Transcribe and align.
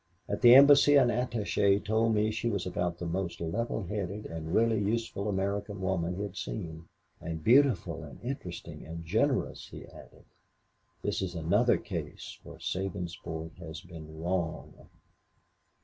At 0.27 0.41
the 0.41 0.55
Embassy 0.55 0.95
an 0.95 1.09
attaché 1.09 1.85
told 1.85 2.15
me 2.15 2.31
she 2.31 2.49
was 2.49 2.65
about 2.65 2.97
the 2.97 3.05
most 3.05 3.39
level 3.39 3.83
headed 3.85 4.25
and 4.25 4.51
really 4.51 4.79
useful 4.79 5.29
American 5.29 5.79
woman 5.79 6.15
he'd 6.19 6.35
seen 6.35 6.87
'And 7.21 7.43
beautiful 7.43 8.01
and 8.03 8.19
interesting 8.23 8.83
and 8.83 9.05
generous,' 9.05 9.67
he 9.67 9.85
added. 9.85 10.25
This 11.03 11.21
is 11.21 11.35
another 11.35 11.77
case 11.77 12.39
where 12.41 12.57
Sabinsport 12.57 13.55
has 13.59 13.81
been 13.81 14.19
wrong." 14.23 14.89